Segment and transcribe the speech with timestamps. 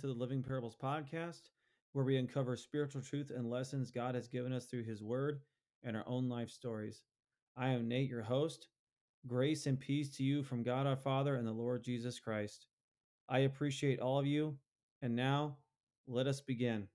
[0.00, 1.50] To the Living Parables podcast,
[1.92, 5.40] where we uncover spiritual truth and lessons God has given us through His Word
[5.82, 7.02] and our own life stories.
[7.56, 8.68] I am Nate, your host.
[9.26, 12.68] Grace and peace to you from God our Father and the Lord Jesus Christ.
[13.28, 14.56] I appreciate all of you,
[15.02, 15.56] and now
[16.06, 16.86] let us begin.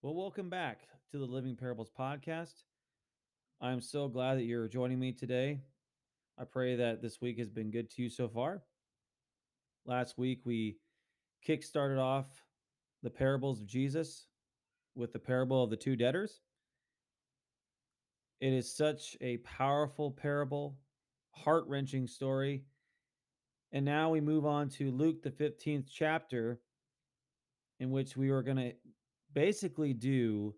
[0.00, 2.62] Well, welcome back to the Living Parables podcast.
[3.60, 5.60] I'm so glad that you're joining me today.
[6.38, 8.62] I pray that this week has been good to you so far.
[9.86, 10.78] Last week, we
[11.42, 12.26] kick started off
[13.02, 14.26] the parables of Jesus
[14.94, 16.40] with the parable of the two debtors.
[18.40, 20.78] It is such a powerful parable,
[21.32, 22.64] heart wrenching story.
[23.72, 26.60] And now we move on to Luke, the 15th chapter,
[27.78, 28.72] in which we are going to
[29.34, 30.54] basically do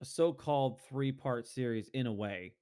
[0.00, 2.54] a so called three part series in a way.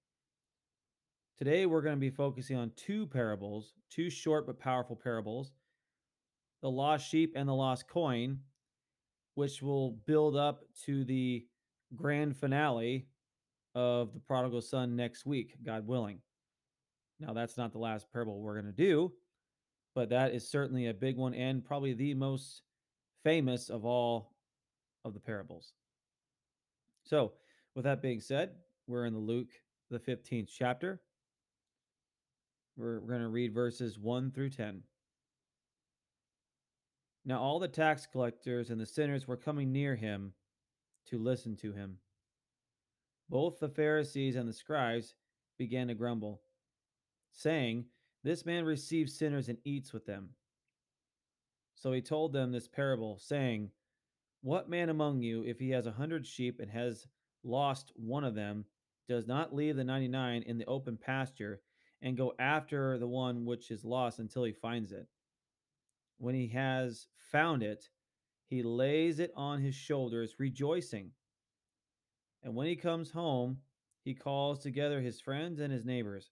[1.39, 5.53] Today, we're going to be focusing on two parables, two short but powerful parables
[6.63, 8.41] the lost sheep and the lost coin,
[9.37, 11.47] which will build up to the
[11.95, 13.07] grand finale
[13.77, 16.19] of the prodigal son next week, God willing.
[17.21, 19.13] Now, that's not the last parable we're going to do,
[19.95, 22.63] but that is certainly a big one and probably the most
[23.23, 24.33] famous of all
[25.05, 25.73] of the parables.
[27.05, 27.35] So,
[27.77, 28.51] with that being said,
[28.89, 29.51] we're in the Luke,
[29.89, 31.01] the 15th chapter.
[32.79, 34.83] We're, we're going to read verses 1 through 10.
[37.25, 40.33] Now, all the tax collectors and the sinners were coming near him
[41.09, 41.99] to listen to him.
[43.29, 45.15] Both the Pharisees and the scribes
[45.59, 46.41] began to grumble,
[47.33, 47.87] saying,
[48.23, 50.31] This man receives sinners and eats with them.
[51.75, 53.71] So he told them this parable, saying,
[54.43, 57.07] What man among you, if he has a hundred sheep and has
[57.43, 58.65] lost one of them,
[59.09, 61.61] does not leave the ninety nine in the open pasture
[62.03, 65.07] and go after the one which is lost until he finds it?
[66.19, 67.89] When he has found it,
[68.47, 71.11] he lays it on his shoulders, rejoicing.
[72.43, 73.59] And when he comes home,
[74.05, 76.31] he calls together his friends and his neighbors,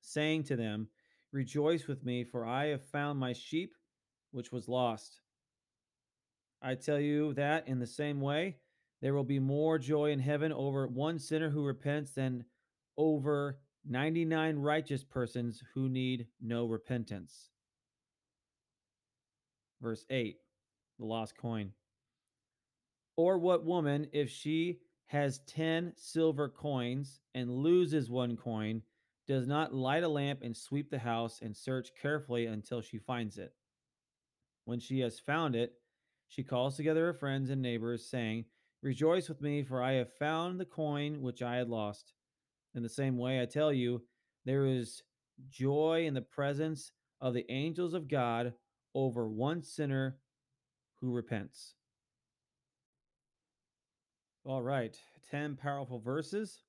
[0.00, 0.88] saying to them,
[1.30, 3.74] Rejoice with me, for I have found my sheep
[4.32, 5.20] which was lost.
[6.62, 8.56] I tell you that in the same way,
[9.00, 12.44] there will be more joy in heaven over one sinner who repents than
[12.96, 17.50] over 99 righteous persons who need no repentance.
[19.82, 20.36] Verse 8
[20.98, 21.72] The lost coin.
[23.16, 28.82] Or what woman, if she has 10 silver coins and loses one coin,
[29.26, 33.38] does not light a lamp and sweep the house and search carefully until she finds
[33.38, 33.52] it?
[34.64, 35.74] When she has found it,
[36.26, 38.46] she calls together her friends and neighbors, saying,
[38.82, 42.12] Rejoice with me, for I have found the coin which I had lost.
[42.74, 44.02] In the same way, I tell you,
[44.44, 45.02] there is
[45.48, 48.52] joy in the presence of the angels of God
[48.94, 50.18] over one sinner
[51.00, 51.74] who repents.
[54.44, 54.96] All right,
[55.30, 56.62] 10 powerful verses.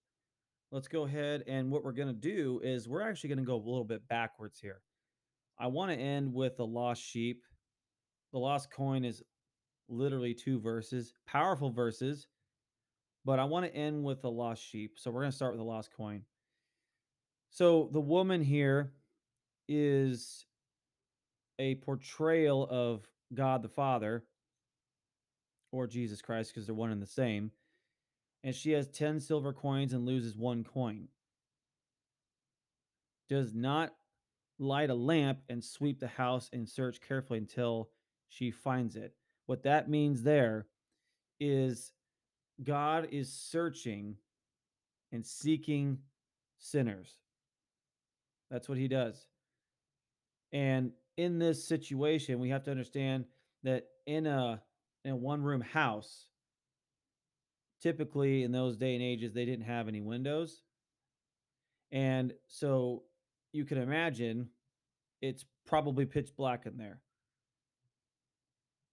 [0.72, 3.56] Let's go ahead and what we're going to do is we're actually going to go
[3.56, 4.82] a little bit backwards here.
[5.60, 7.44] I want to end with the lost sheep.
[8.34, 9.24] The lost coin is
[9.88, 12.28] literally two verses, powerful verses,
[13.26, 14.98] but I want to end with the lost sheep.
[14.98, 16.22] So we're going to start with the lost coin.
[17.50, 18.92] So the woman here
[19.68, 20.46] is
[21.58, 24.24] a portrayal of God the Father
[25.72, 27.52] or Jesus Christ because they're one and the same.
[28.44, 31.08] And she has 10 silver coins and loses one coin.
[33.28, 33.96] Does not
[34.60, 37.90] light a lamp and sweep the house and search carefully until
[38.30, 39.16] she finds it.
[39.48, 40.68] What that means there
[41.40, 41.92] is
[42.64, 44.16] God is searching
[45.12, 46.00] and seeking
[46.58, 47.16] sinners.
[48.50, 49.28] That's what he does.
[50.54, 53.26] And in this situation, we have to understand
[53.64, 54.62] that in a
[55.04, 56.28] in a one room house,
[57.82, 60.64] typically in those day and ages, they didn't have any windows.
[61.92, 63.04] And so
[63.52, 64.50] you can imagine
[65.22, 67.02] it's probably pitch black in there.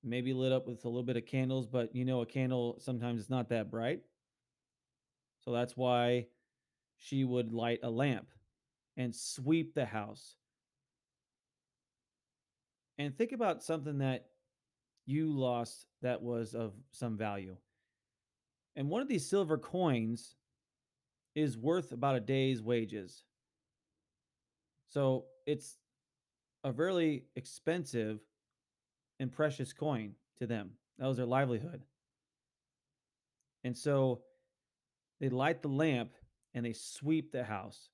[0.04, 3.20] Maybe lit up with a little bit of candles, but you know, a candle sometimes
[3.20, 4.00] it's not that bright.
[5.44, 6.26] So that's why
[6.96, 8.28] she would light a lamp
[8.96, 10.36] and sweep the house.
[12.98, 14.26] And think about something that
[15.06, 17.56] you lost that was of some value.
[18.76, 20.36] And one of these silver coins
[21.34, 23.24] is worth about a day's wages.
[24.88, 25.78] So it's
[26.64, 28.20] a very expensive
[29.22, 30.72] and precious coin to them.
[30.98, 31.82] That was their livelihood.
[33.64, 34.22] And so
[35.20, 36.10] they light the lamp
[36.54, 37.88] and they sweep the house.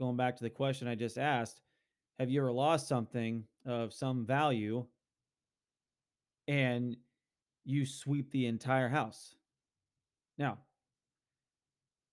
[0.00, 1.60] Going back to the question I just asked,
[2.18, 4.84] Have you ever lost something of some value
[6.48, 6.96] and
[7.64, 9.36] you sweep the entire house?
[10.38, 10.58] Now,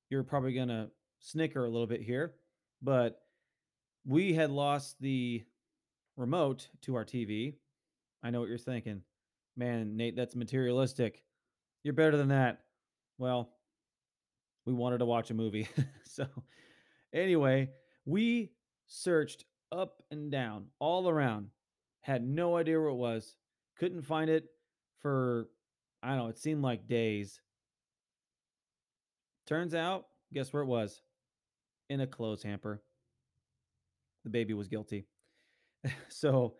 [0.10, 0.90] you're probably going to
[1.20, 2.36] snicker a little bit here,
[2.82, 3.22] but
[4.06, 5.44] we had lost the
[6.16, 7.56] remote to our TV.
[8.26, 9.04] I know what you're thinking.
[9.56, 11.22] Man, Nate, that's materialistic.
[11.84, 12.62] You're better than that.
[13.20, 13.52] Well,
[14.66, 15.70] we wanted to watch a movie.
[16.06, 16.26] so,
[17.14, 17.70] anyway,
[18.04, 18.52] we
[18.88, 21.50] searched up and down, all around,
[22.02, 23.36] had no idea where it was,
[23.78, 24.46] couldn't find it
[25.04, 25.48] for,
[26.02, 27.40] I don't know, it seemed like days.
[29.46, 31.04] Turns out, guess where it was?
[31.92, 32.82] In a clothes hamper.
[34.24, 35.06] The baby was guilty.
[36.10, 36.56] so,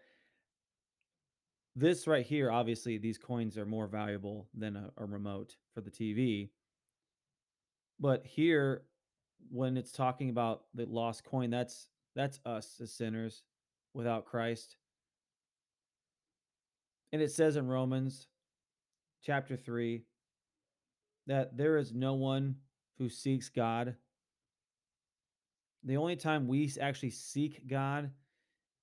[1.76, 5.92] this right here, obviously, these coins are more valuable than a, a remote for the
[5.92, 6.50] TV.
[8.00, 8.84] But here,
[9.52, 13.44] when it's talking about the lost coin, that's that's us as sinners
[13.94, 14.78] without Christ.
[17.12, 18.28] And it says in Romans
[19.22, 20.02] chapter 3
[21.28, 22.56] that there is no one
[22.98, 23.96] who seeks God.
[25.84, 28.12] The only time we actually seek God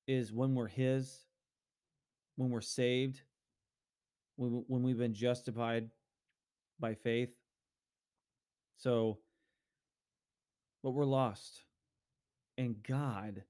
[0.06, 1.20] is when we're His,
[2.36, 3.22] when we're saved,
[4.36, 5.90] when, when we've been justified
[6.80, 7.30] by faith.
[8.76, 9.18] So,
[10.82, 11.62] but we're lost.
[12.58, 13.42] And God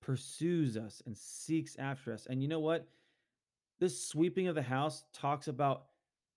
[0.00, 2.26] pursues us and seeks after us.
[2.28, 2.88] And you know what?
[3.78, 5.84] This sweeping of the house talks about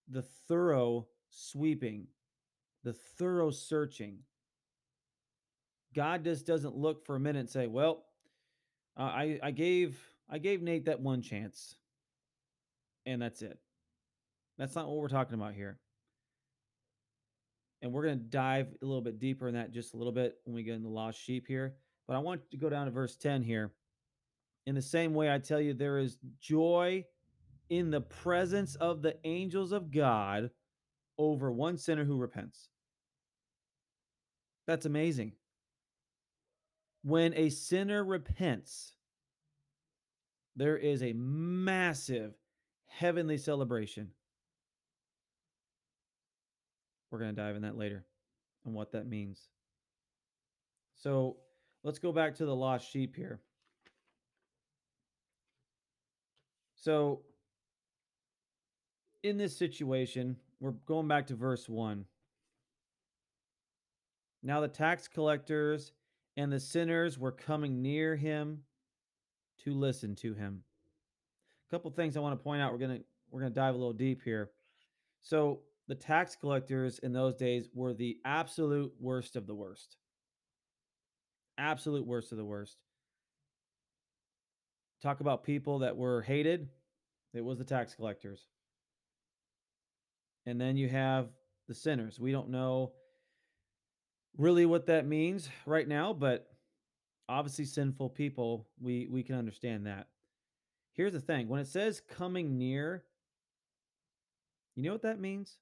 [0.10, 2.08] the thorough sweeping,
[2.84, 4.20] the thorough searching.
[5.94, 8.06] God just doesn't look for a minute and say, "Well,
[8.98, 9.98] uh, I I gave
[10.30, 11.75] I gave Nate that one chance,
[13.06, 13.60] and that's it."
[14.57, 15.80] That's not what we're talking about here.
[17.81, 20.39] And we're going to dive a little bit deeper in that just a little bit
[20.45, 21.75] when we get in the lost sheep here.
[22.07, 23.74] But I want to go down to verse 10 here.
[24.66, 27.06] In the same way, I tell you, there is joy
[27.69, 30.51] in the presence of the angels of God
[31.18, 32.69] over one sinner who repents.
[34.68, 35.33] That's amazing.
[37.04, 38.94] When a sinner repents,
[40.56, 42.34] there is a massive
[42.88, 44.10] heavenly celebration.
[47.12, 48.06] We're going to dive in that later
[48.66, 49.40] and what that means.
[50.96, 51.38] So
[51.84, 53.40] let's go back to the lost sheep here.
[56.75, 57.22] So,
[59.24, 62.06] in this situation, we're going back to verse 1.
[64.44, 65.92] Now the tax collectors
[66.38, 68.60] and the sinners were coming near him
[69.66, 70.64] to listen to him.
[71.68, 72.72] A couple things I want to point out.
[72.72, 74.52] We're to we're to dive a little deep here.
[75.22, 79.98] So, the tax collectors in those days were the absolute worst of the worst.
[81.58, 82.78] Absolute worst of the worst.
[85.02, 86.70] Talk about people that were hated.
[87.34, 88.48] It was the tax collectors.
[90.48, 91.28] And then you have
[91.68, 92.19] the sinners.
[92.19, 92.94] We don't know
[94.38, 96.48] really what that means right now, but
[97.28, 100.08] obviously sinful people, we we can understand that.
[100.94, 103.04] Here's the thing, when it says coming near,
[104.76, 105.58] you know what that means?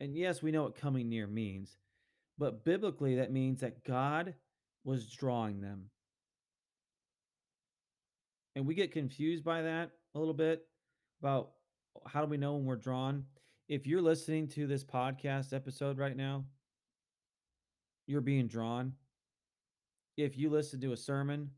[0.00, 1.76] And yes, we know what coming near means,
[2.36, 4.34] but biblically that means that God
[4.84, 5.90] was drawing them.
[8.56, 10.66] And we get confused by that a little bit
[11.20, 11.50] about
[12.06, 13.24] how do we know when we're drawn?
[13.68, 16.44] If you're listening to this podcast episode right now,
[18.06, 18.92] you're being drawn.
[20.16, 21.50] If you listen to a sermon,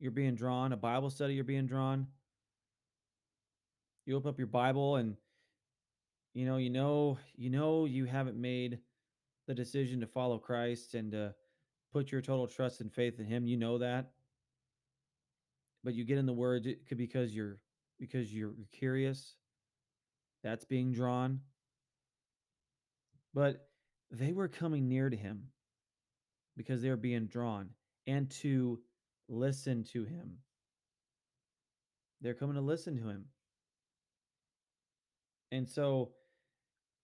[0.00, 0.72] you're being drawn.
[0.72, 2.06] A Bible study, you're being drawn.
[4.04, 5.16] You open up your Bible and
[6.34, 8.78] you know, you know, you know you haven't made
[9.46, 11.34] the decision to follow Christ and to
[11.92, 13.46] put your total trust and faith in him.
[13.46, 14.10] You know that.
[15.82, 17.58] But you get in the word it could because you're
[17.98, 19.34] because you're curious.
[20.42, 21.40] That's being drawn.
[23.34, 23.68] But
[24.10, 25.48] they were coming near to him
[26.56, 27.70] because they were being drawn
[28.10, 28.80] and to
[29.28, 30.38] listen to him.
[32.20, 33.26] They're coming to listen to him.
[35.52, 36.12] And so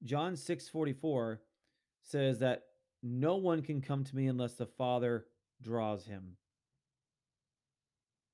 [0.02, 1.40] John 6:44
[2.02, 2.64] says that
[3.02, 5.28] no one can come to me unless the Father
[5.62, 6.36] draws him.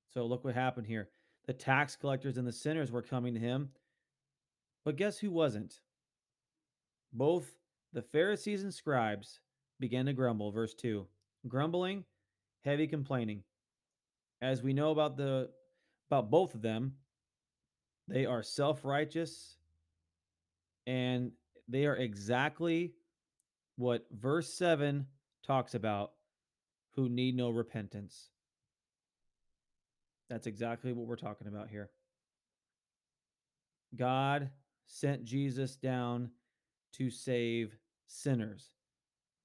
[0.08, 1.10] So look what happened here.
[1.46, 3.70] The tax collectors and the sinners were coming to him.
[4.84, 5.80] But guess who wasn't?
[7.12, 7.58] Both
[7.92, 9.40] the Pharisees and scribes
[9.78, 11.06] began to grumble, verse 2.
[11.46, 12.04] Grumbling,
[12.64, 13.42] heavy complaining.
[14.40, 15.50] As we know about the
[16.10, 16.94] about both of them,
[18.08, 19.56] they are self-righteous
[20.86, 21.32] and
[21.68, 22.92] they are exactly
[23.76, 25.06] what verse 7
[25.46, 26.12] talks about
[26.94, 28.30] who need no repentance.
[30.28, 31.90] That's exactly what we're talking about here.
[33.94, 34.50] God
[34.86, 36.30] sent Jesus down
[36.94, 37.76] to save
[38.06, 38.74] sinners,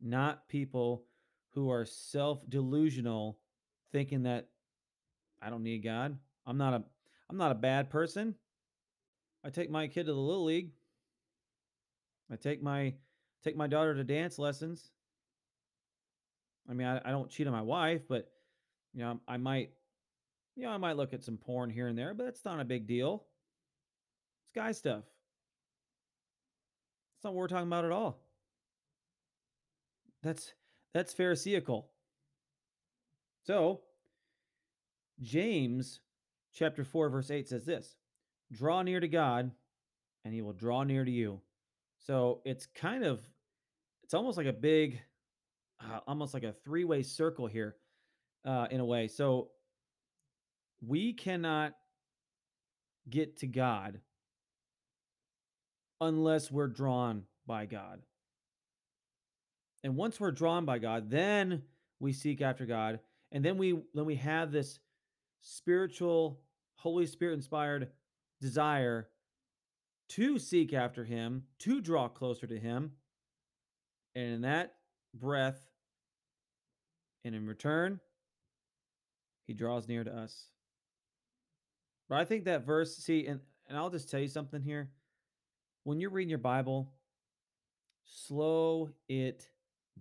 [0.02, 1.04] not people
[1.58, 3.40] who are self delusional,
[3.92, 4.48] thinking that
[5.42, 6.16] I don't need God.
[6.46, 6.84] I'm not a
[7.32, 8.36] I'm not a bad person.
[9.44, 10.70] I take my kid to the little league.
[12.32, 12.94] I take my
[13.44, 14.92] take my daughter to dance lessons.
[16.70, 18.30] I mean, I, I don't cheat on my wife, but
[18.94, 19.72] you know, I might,
[20.56, 22.66] you know, I might look at some porn here and there, but it's not a
[22.66, 23.24] big deal.
[24.46, 25.06] It's guy stuff.
[27.16, 28.20] That's not what we're talking about at all.
[30.22, 30.54] That's
[30.94, 31.90] that's pharisaical.
[33.44, 33.82] So,
[35.22, 36.02] James
[36.54, 37.96] chapter 4 verse 8 says this,
[38.52, 39.52] "Draw near to God,
[40.26, 41.42] and he will draw near to you."
[42.00, 43.28] So, it's kind of
[44.04, 45.02] it's almost like a big
[45.80, 47.78] uh, almost like a three-way circle here
[48.46, 49.08] uh in a way.
[49.08, 49.52] So,
[50.82, 51.74] we cannot
[53.10, 54.00] get to God
[56.02, 58.02] unless we're drawn by God.
[59.84, 61.64] And once we're drawn by God, then
[62.00, 63.00] we seek after God,
[63.32, 64.80] and then we then we have this
[65.42, 66.40] spiritual,
[66.76, 67.90] Holy Spirit inspired
[68.42, 69.10] desire
[70.10, 72.94] to seek after him, to draw closer to him.
[74.16, 74.76] And in that
[75.14, 75.60] breath
[77.26, 78.00] and in return,
[79.46, 80.46] he draws near to us.
[82.10, 84.90] But I think that verse, see, and, and I'll just tell you something here.
[85.84, 86.92] When you're reading your Bible,
[88.06, 89.50] slow it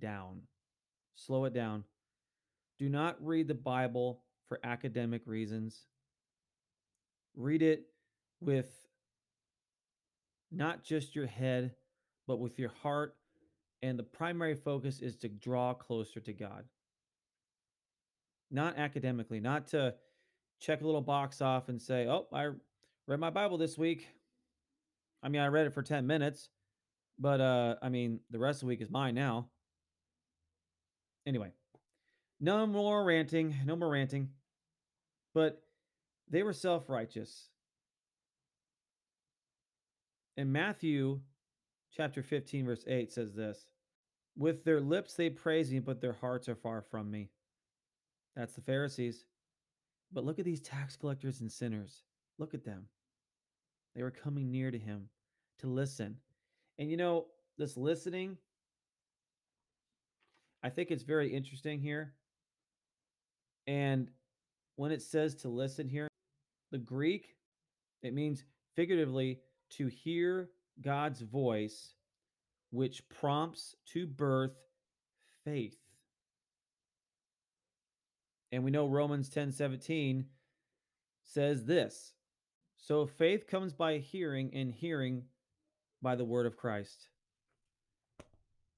[0.00, 0.42] down.
[1.14, 1.84] Slow it down.
[2.78, 5.86] Do not read the Bible for academic reasons.
[7.34, 7.86] Read it
[8.40, 8.68] with
[10.52, 11.74] not just your head,
[12.26, 13.16] but with your heart.
[13.82, 16.64] And the primary focus is to draw closer to God.
[18.50, 19.94] Not academically, not to
[20.60, 22.50] check a little box off and say, oh, I
[23.06, 24.08] read my Bible this week.
[25.22, 26.50] I mean, I read it for 10 minutes,
[27.18, 29.48] but uh, I mean, the rest of the week is mine now.
[31.26, 31.50] Anyway,
[32.40, 34.28] no more ranting, no more ranting.
[35.34, 35.62] But
[36.30, 37.48] they were self righteous.
[40.36, 41.20] And Matthew
[41.94, 43.66] chapter 15, verse 8 says this
[44.36, 47.30] With their lips they praise me, but their hearts are far from me.
[48.36, 49.24] That's the Pharisees.
[50.12, 52.02] But look at these tax collectors and sinners.
[52.38, 52.86] Look at them.
[53.94, 55.08] They were coming near to him
[55.60, 56.18] to listen.
[56.78, 58.36] And you know, this listening,
[60.66, 62.12] I think it's very interesting here.
[63.68, 64.10] And
[64.74, 66.08] when it says to listen here,
[66.72, 67.36] the Greek,
[68.02, 68.42] it means
[68.74, 69.38] figuratively
[69.76, 71.94] to hear God's voice,
[72.72, 74.56] which prompts to birth
[75.44, 75.78] faith.
[78.50, 80.24] And we know Romans 10 17
[81.22, 82.12] says this
[82.76, 85.26] So faith comes by hearing, and hearing
[86.02, 87.08] by the word of Christ.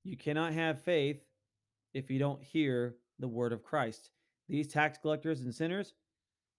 [0.05, 1.23] You cannot have faith
[1.95, 4.11] if you don't hear the word of Christ.
[4.49, 5.95] These tax collectors and sinners,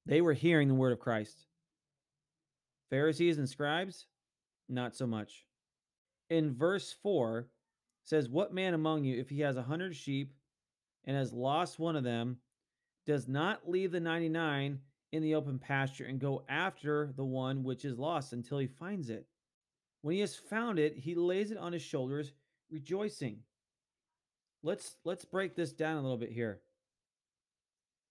[0.06, 1.46] they were hearing the word of Christ.
[2.90, 4.08] Pharisees and scribes,
[4.68, 5.46] not so much.
[6.30, 7.48] In verse 4
[8.04, 10.34] says, What man among you, if he has a hundred sheep
[11.06, 12.38] and has lost one of them,
[13.06, 14.80] does not leave the 99
[15.12, 19.10] in the open pasture and go after the one which is lost until he finds
[19.10, 19.26] it?
[20.02, 22.34] When he has found it, he lays it on his shoulders,
[22.70, 23.40] rejoicing.
[24.64, 26.60] Let's let's break this down a little bit here.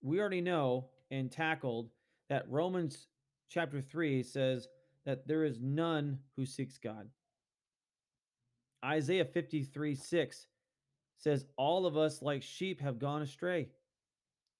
[0.02, 1.90] We already know and tackled
[2.28, 3.06] that Romans
[3.48, 4.68] chapter 3 says
[5.04, 7.08] that there is none who seeks God.
[8.84, 10.46] Isaiah 53 6
[11.18, 13.68] says, All of us, like sheep, have gone astray.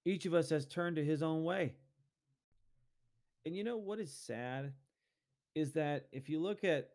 [0.05, 1.75] Each of us has turned to his own way.
[3.47, 4.73] And you know what is sad
[5.55, 6.91] is that if you look at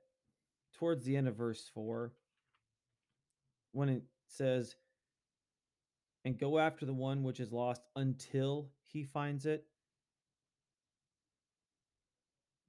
[0.73, 2.11] towards the end of verse 4,
[3.71, 4.75] when it says,
[6.25, 9.65] and go after the one which is lost until he finds it.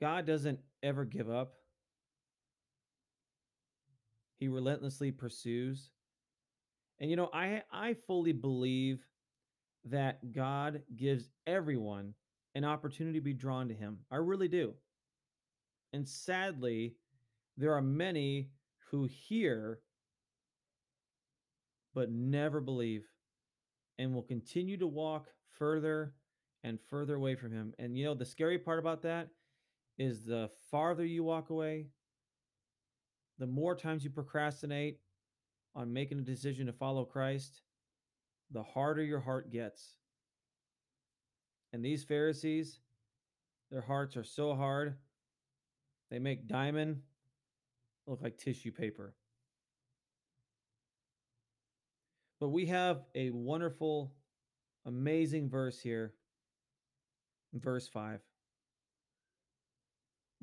[0.01, 1.55] God doesn't ever give up.
[4.37, 5.91] He relentlessly pursues.
[6.99, 9.05] And you know, I I fully believe
[9.87, 12.15] that God gives everyone
[12.55, 13.99] an opportunity to be drawn to him.
[14.11, 14.75] I really do.
[15.93, 16.97] And sadly,
[17.57, 18.51] there are many
[18.91, 19.81] who hear
[21.95, 23.05] but never believe
[23.99, 26.15] and will continue to walk further
[26.63, 27.75] and further away from him.
[27.79, 29.29] And you know, the scary part about that
[29.99, 31.87] is the farther you walk away,
[33.39, 34.99] the more times you procrastinate
[35.75, 37.63] on making a decision to follow Christ,
[38.51, 39.97] the harder your heart gets.
[41.73, 42.81] And these Pharisees,
[43.71, 44.97] their hearts are so hard,
[46.11, 47.03] they make diamond
[48.07, 49.15] look like tissue paper.
[52.45, 54.13] But we have a wonderful,
[54.85, 56.13] amazing verse here,
[57.55, 58.21] verse 5.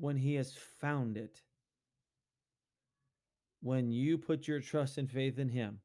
[0.00, 1.40] When he has found it,
[3.60, 5.78] when you put your trust and faith in him,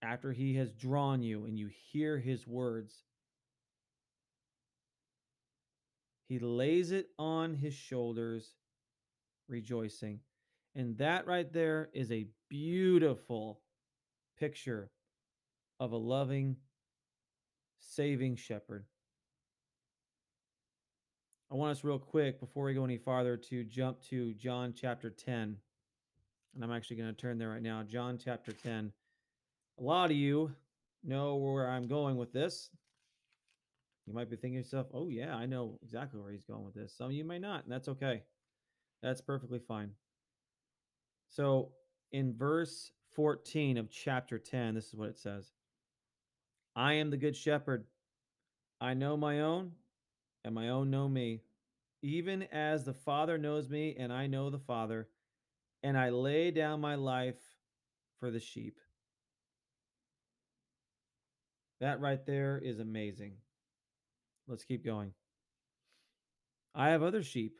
[0.00, 3.02] after he has drawn you and you hear his words,
[6.28, 8.54] he lays it on his shoulders,
[9.48, 10.20] rejoicing.
[10.76, 13.58] And that right there is a beautiful
[14.38, 14.92] picture
[15.78, 16.56] of a loving,
[17.78, 18.84] saving shepherd.
[21.50, 25.10] I want us real quick before we go any farther to jump to John chapter
[25.10, 25.56] 10.
[26.54, 27.82] And I'm actually going to turn there right now.
[27.82, 28.92] John chapter 10.
[29.78, 30.50] A lot of you
[31.04, 32.70] know where I'm going with this.
[34.06, 36.74] You might be thinking to yourself, oh, yeah, I know exactly where he's going with
[36.74, 36.96] this.
[36.96, 38.22] Some of you may not, and that's okay.
[39.02, 39.90] That's perfectly fine.
[41.28, 41.72] So
[42.12, 45.52] in verse 14 of chapter 10, this is what it says
[46.76, 47.86] I am the good shepherd.
[48.82, 49.72] I know my own,
[50.44, 51.40] and my own know me,
[52.02, 55.08] even as the Father knows me, and I know the Father,
[55.82, 57.40] and I lay down my life
[58.20, 58.78] for the sheep.
[61.80, 63.38] That right there is amazing.
[64.46, 65.12] Let's keep going.
[66.74, 67.56] I have other sheep,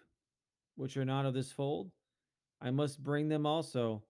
[0.77, 1.91] which are not of this fold.
[2.61, 4.03] I must bring them also,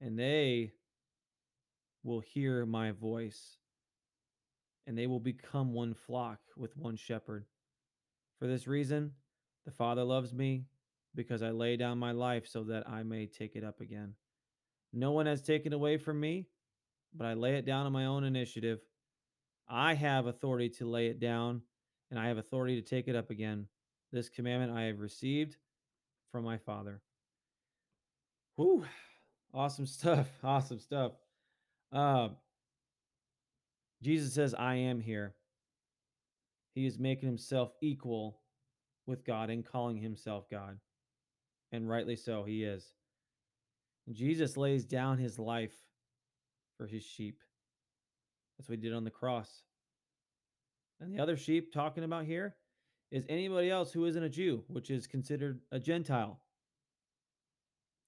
[0.00, 0.72] and they
[2.02, 3.59] will hear my voice
[4.90, 7.44] and they will become one flock with one shepherd.
[8.40, 9.12] For this reason,
[9.64, 10.64] the Father loves me,
[11.14, 14.14] because I lay down my life so that I may take it up again.
[14.92, 16.48] No one has taken away from me,
[17.14, 18.80] but I lay it down on my own initiative.
[19.68, 21.62] I have authority to lay it down,
[22.10, 23.66] and I have authority to take it up again.
[24.10, 25.56] This commandment I have received
[26.32, 27.00] from my Father.
[28.56, 28.84] Whew.
[29.54, 30.28] Awesome stuff.
[30.42, 31.12] Awesome stuff.
[31.92, 32.30] Uh,
[34.02, 35.34] Jesus says, I am here.
[36.74, 38.40] He is making himself equal
[39.06, 40.78] with God and calling himself God.
[41.72, 42.94] And rightly so, he is.
[44.12, 45.74] Jesus lays down his life
[46.76, 47.40] for his sheep.
[48.56, 49.62] That's what he did on the cross.
[51.00, 52.56] And the other sheep talking about here
[53.10, 56.40] is anybody else who isn't a Jew, which is considered a Gentile.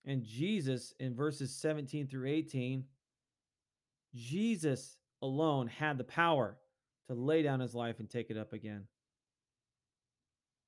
[0.04, 2.84] And Jesus, in verses 17 through 18,
[4.14, 6.58] Jesus alone had the power
[7.08, 8.84] to lay down his life and take it up again.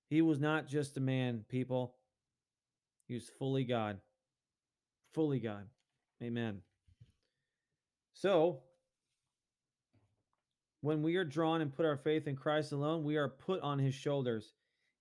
[0.08, 1.94] He was not just a man, people.
[3.08, 3.98] He was fully God.
[5.12, 5.66] Fully God.
[6.22, 6.60] Amen.
[8.14, 8.60] So,
[10.80, 13.78] when we are drawn and put our faith in Christ alone, we are put on
[13.78, 14.52] his shoulders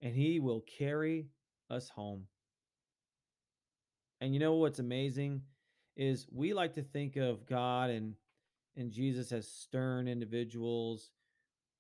[0.02, 1.28] and he will carry
[1.70, 2.24] us home.
[4.22, 5.42] And you know what's amazing
[5.96, 8.16] is we like to think of God and
[8.78, 11.12] and Jesus as stern individuals,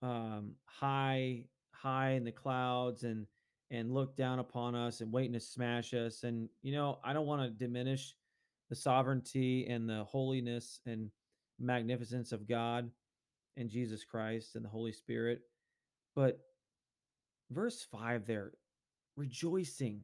[0.02, 3.28] um, high high in the clouds and
[3.72, 6.24] and look down upon us and waiting to smash us.
[6.24, 8.16] And you know, I don't want to diminish
[8.70, 11.10] the sovereignty and the holiness and
[11.60, 12.90] magnificence of God
[13.58, 15.42] and Jesus Christ and the Holy Spirit.
[16.16, 16.40] But
[17.52, 18.52] verse 5 there,
[19.16, 20.02] rejoicing.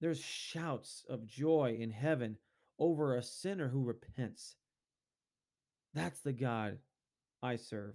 [0.00, 2.36] There's shouts of joy in heaven
[2.78, 4.54] over a sinner who repents.
[5.94, 6.78] That's the God
[7.42, 7.94] I serve.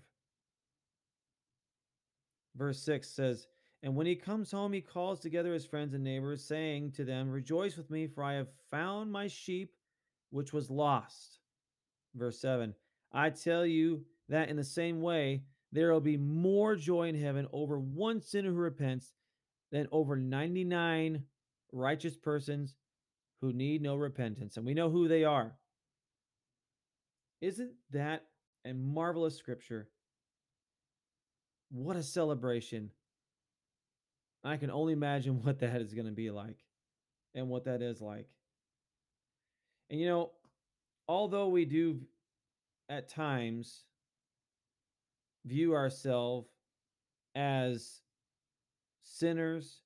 [2.55, 3.47] Verse 6 says,
[3.81, 7.29] And when he comes home, he calls together his friends and neighbors, saying to them,
[7.29, 9.73] Rejoice with me, for I have found my sheep
[10.29, 11.39] which was lost.
[12.15, 12.73] Verse 7
[13.11, 17.47] I tell you that in the same way, there will be more joy in heaven
[17.51, 19.13] over one sinner who repents
[19.71, 21.23] than over 99
[21.71, 22.75] righteous persons
[23.41, 24.57] who need no repentance.
[24.57, 25.55] And we know who they are.
[27.43, 28.23] Isn't that
[28.63, 29.89] a marvelous scripture?
[31.71, 32.89] What a celebration.
[34.45, 36.55] I can only imagine what that is going to be like
[37.35, 38.29] and what that is like.
[39.89, 40.31] And you know,
[41.09, 41.99] although we do
[42.87, 43.81] at times
[45.45, 46.47] view ourselves
[47.35, 47.99] as
[49.03, 49.81] sinners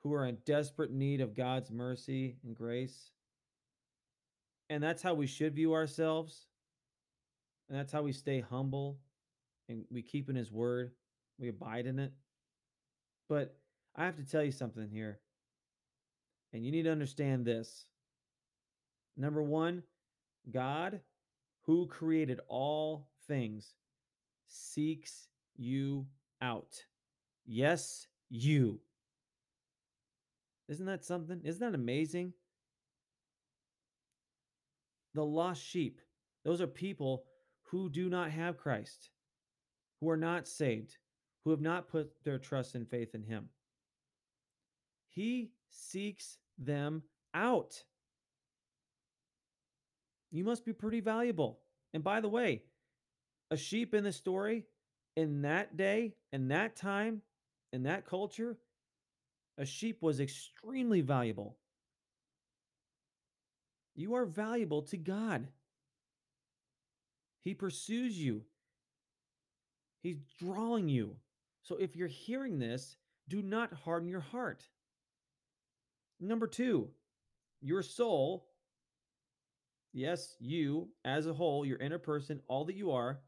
[0.00, 3.12] who are in desperate need of God's mercy and grace,
[4.68, 6.48] and that's how we should view ourselves
[7.70, 8.98] and that's how we stay humble
[9.68, 10.90] and we keep in his word.
[11.38, 12.12] We abide in it.
[13.28, 13.56] But
[13.94, 15.20] I have to tell you something here.
[16.52, 17.86] And you need to understand this.
[19.16, 19.84] Number one,
[20.50, 21.00] God,
[21.62, 23.74] who created all things
[24.48, 26.06] seeks you
[26.42, 26.74] out.
[27.46, 28.80] Yes, you.
[30.68, 31.40] Isn't that something?
[31.44, 32.32] Isn't that amazing?
[35.14, 36.00] The lost sheep,
[36.44, 37.24] those are people
[37.70, 39.10] who do not have Christ,
[40.00, 40.96] who are not saved,
[41.44, 43.48] who have not put their trust and faith in Him.
[45.08, 47.02] He seeks them
[47.32, 47.84] out.
[50.32, 51.60] You must be pretty valuable.
[51.94, 52.62] And by the way,
[53.50, 54.64] a sheep in the story,
[55.16, 57.22] in that day, in that time,
[57.72, 58.58] in that culture,
[59.58, 61.56] a sheep was extremely valuable.
[63.94, 65.48] You are valuable to God.
[67.42, 68.42] He pursues you,
[70.02, 71.16] He's drawing you.
[71.62, 72.96] So if you're hearing this,
[73.28, 74.66] do not harden your heart.
[76.18, 76.88] Number two,
[77.60, 78.48] your soul,
[79.92, 83.20] yes, you as a whole, your inner person, all that you are,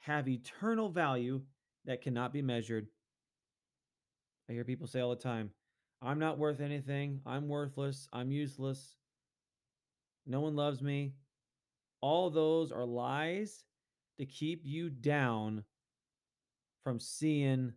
[0.00, 1.40] have eternal value
[1.86, 2.86] that cannot be measured.
[4.48, 5.50] I hear people say all the time,
[6.00, 7.20] I'm not worth anything.
[7.26, 8.08] I'm worthless.
[8.12, 8.96] I'm useless.
[10.26, 11.14] No one loves me.
[12.00, 13.64] All those are lies
[14.18, 15.64] to keep you down
[16.84, 17.72] from seeing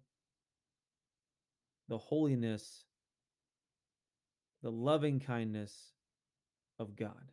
[1.87, 2.85] the holiness,
[4.63, 5.93] the loving kindness
[6.79, 7.31] of God.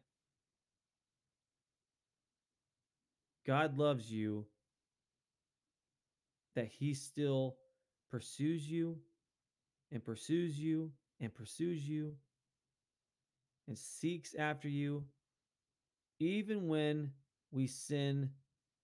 [3.46, 4.46] God loves you,
[6.55, 7.57] that He still
[8.11, 8.98] pursues you
[9.92, 12.14] and pursues you and pursues you
[13.66, 15.05] and seeks after you,
[16.18, 17.12] even when
[17.50, 18.31] we sin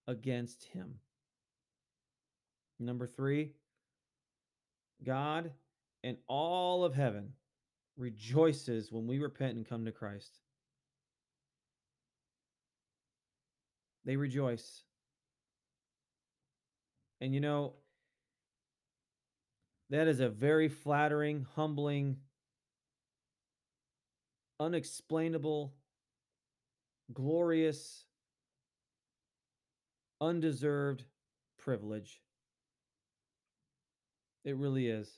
[0.07, 0.95] against Him.
[2.79, 3.51] Number three,
[5.03, 5.51] God
[6.03, 7.33] and all of heaven
[7.97, 10.39] rejoices when we repent and come to Christ.
[14.03, 14.83] They rejoice.
[17.21, 17.73] And you know,
[19.89, 22.17] that is a very flattering, humbling,
[24.59, 25.73] unexplainable,
[27.13, 28.05] glorious,
[30.21, 31.03] undeserved
[31.57, 32.21] privilege.
[34.43, 35.09] It really is.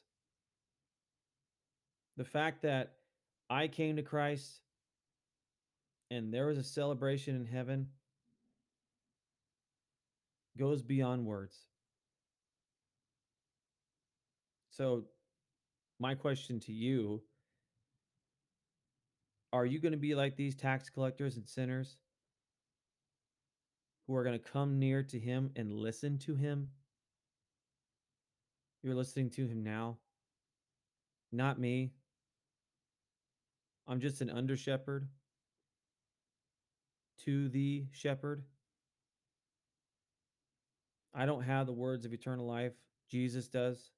[2.17, 2.93] The fact that
[3.50, 4.62] I came to Christ
[6.10, 7.88] and there was a celebration in heaven
[10.58, 11.56] goes beyond words.
[14.71, 15.04] So,
[16.00, 17.21] my question to you
[19.53, 21.97] are you going to be like these tax collectors and sinners
[24.05, 26.69] who are going to come near to him and listen to him?
[28.83, 29.97] You're listening to him now,
[31.31, 31.91] not me.
[33.88, 35.07] I'm just an under shepherd
[37.25, 38.43] to the shepherd.
[41.13, 42.73] I don't have the words of eternal life.
[43.10, 43.91] Jesus does.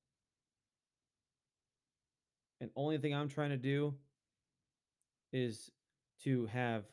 [2.61, 3.95] And only thing I'm trying to do
[5.31, 5.71] is
[6.23, 6.85] to have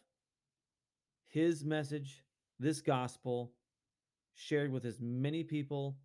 [1.29, 2.25] his message,
[2.59, 3.53] this gospel,
[4.35, 5.97] shared with as many people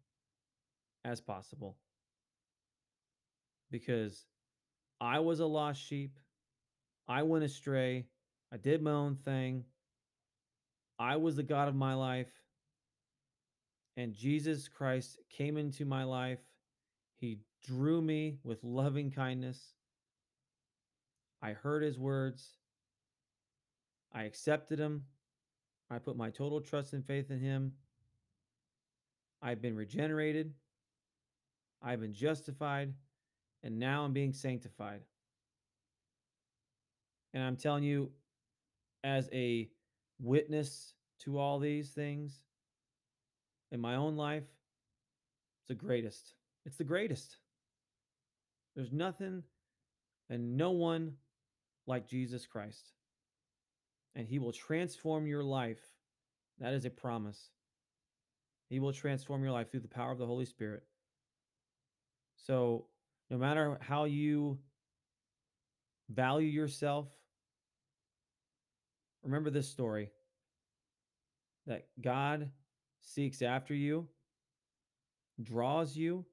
[1.05, 1.77] as possible.
[3.69, 4.25] Because
[4.99, 6.17] I was a lost sheep.
[7.07, 8.07] I went astray.
[8.51, 9.65] I did my own thing.
[10.99, 12.31] I was the God of my life.
[13.97, 16.39] And Jesus Christ came into my life.
[17.17, 19.59] He drew me with loving kindness.
[21.41, 22.57] I heard his words.
[24.13, 25.05] I accepted him.
[25.89, 27.73] I put my total trust and faith in him.
[29.41, 30.53] I've been regenerated.
[31.81, 32.93] I've been justified.
[33.63, 35.01] And now I'm being sanctified.
[37.33, 38.11] And I'm telling you,
[39.03, 39.69] as a
[40.19, 42.41] witness to all these things
[43.71, 44.43] in my own life,
[45.59, 46.33] it's the greatest.
[46.65, 47.37] It's the greatest.
[48.75, 49.43] There's nothing
[50.29, 51.13] and no one
[51.87, 52.91] like Jesus Christ.
[54.15, 55.81] And he will transform your life.
[56.59, 57.49] That is a promise.
[58.69, 60.83] He will transform your life through the power of the Holy Spirit.
[62.35, 62.85] So,
[63.29, 64.59] no matter how you
[66.09, 67.07] value yourself,
[69.23, 70.11] remember this story
[71.67, 72.49] that God
[73.01, 74.07] seeks after you,
[75.41, 76.25] draws you,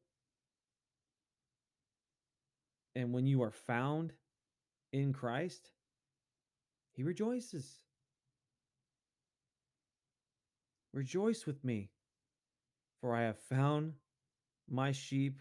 [2.94, 4.12] and when you are found
[4.92, 5.70] in Christ,
[6.92, 7.81] he rejoices.
[10.92, 11.90] Rejoice with me,
[13.01, 13.94] for I have found
[14.68, 15.40] my sheep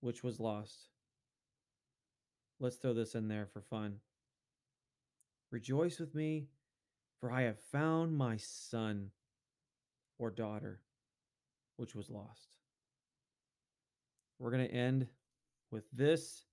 [0.00, 0.88] which was lost.
[2.60, 4.00] Let's throw this in there for fun.
[5.50, 6.48] Rejoice with me,
[7.20, 9.10] for I have found my son.
[10.18, 10.80] or daughter
[11.76, 12.56] which was lost.
[14.38, 15.06] We're going to end
[15.70, 16.44] with this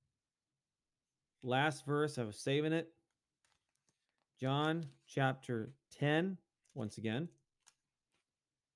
[1.46, 2.18] last verse.
[2.18, 2.90] I was saving it.
[4.40, 6.38] John chapter 10,
[6.74, 7.30] once again.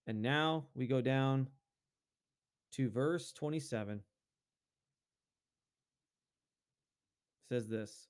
[0.07, 1.49] And now we go down
[2.73, 3.95] to verse 27.
[3.97, 4.03] It
[7.49, 8.07] says this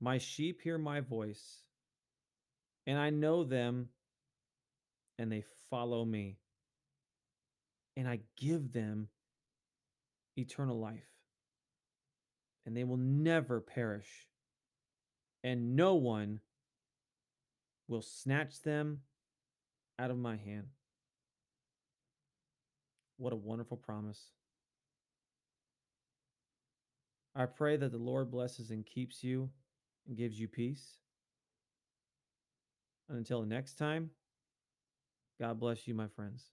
[0.00, 1.62] My sheep hear my voice,
[2.86, 3.88] and I know them,
[5.18, 6.38] and they follow me.
[7.96, 9.08] And I give them
[10.36, 11.17] eternal life,
[12.68, 14.28] and they will never perish,
[15.42, 16.38] and no one
[17.88, 19.00] will snatch them
[19.98, 20.66] out of my hand.
[23.16, 24.20] What a wonderful promise.
[27.34, 29.48] I pray that the Lord blesses and keeps you
[30.06, 30.98] and gives you peace.
[33.08, 34.10] And until the next time,
[35.40, 36.44] God bless you, my friends.